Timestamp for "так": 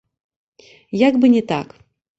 1.55-1.81